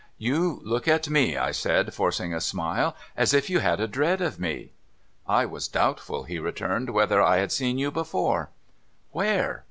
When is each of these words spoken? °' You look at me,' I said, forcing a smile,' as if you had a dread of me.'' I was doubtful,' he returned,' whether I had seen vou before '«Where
°' 0.01 0.03
You 0.17 0.59
look 0.63 0.87
at 0.87 1.11
me,' 1.11 1.37
I 1.37 1.51
said, 1.51 1.93
forcing 1.93 2.33
a 2.33 2.41
smile,' 2.41 2.95
as 3.15 3.35
if 3.35 3.51
you 3.51 3.59
had 3.59 3.79
a 3.79 3.87
dread 3.87 4.19
of 4.19 4.39
me.'' 4.39 4.71
I 5.27 5.45
was 5.45 5.67
doubtful,' 5.67 6.23
he 6.23 6.39
returned,' 6.39 6.89
whether 6.95 7.21
I 7.21 7.37
had 7.37 7.51
seen 7.51 7.77
vou 7.77 7.91
before 7.91 8.49
'«Where 9.11 9.59